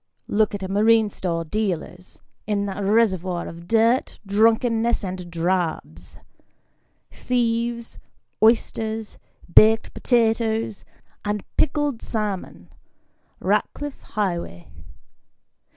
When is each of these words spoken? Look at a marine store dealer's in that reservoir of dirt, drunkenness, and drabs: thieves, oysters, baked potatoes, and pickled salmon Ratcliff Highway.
Look 0.27 0.55
at 0.55 0.63
a 0.63 0.67
marine 0.67 1.11
store 1.11 1.45
dealer's 1.45 2.23
in 2.47 2.65
that 2.65 2.83
reservoir 2.83 3.47
of 3.47 3.67
dirt, 3.67 4.19
drunkenness, 4.25 5.03
and 5.03 5.29
drabs: 5.29 6.17
thieves, 7.11 7.99
oysters, 8.41 9.19
baked 9.53 9.93
potatoes, 9.93 10.85
and 11.23 11.43
pickled 11.55 12.01
salmon 12.01 12.69
Ratcliff 13.39 14.01
Highway. 14.01 14.71